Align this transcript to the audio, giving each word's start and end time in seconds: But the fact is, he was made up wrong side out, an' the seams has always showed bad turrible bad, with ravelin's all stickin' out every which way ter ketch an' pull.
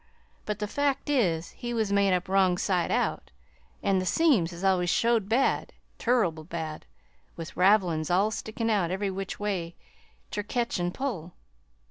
But 0.47 0.57
the 0.57 0.65
fact 0.65 1.11
is, 1.11 1.51
he 1.51 1.75
was 1.75 1.93
made 1.93 2.11
up 2.11 2.27
wrong 2.27 2.57
side 2.57 2.89
out, 2.89 3.29
an' 3.83 3.99
the 3.99 4.05
seams 4.07 4.49
has 4.49 4.63
always 4.63 4.89
showed 4.89 5.29
bad 5.29 5.73
turrible 5.99 6.43
bad, 6.43 6.87
with 7.35 7.55
ravelin's 7.55 8.09
all 8.09 8.31
stickin' 8.31 8.71
out 8.71 8.89
every 8.89 9.11
which 9.11 9.39
way 9.39 9.75
ter 10.31 10.41
ketch 10.41 10.79
an' 10.79 10.91
pull. 10.91 11.33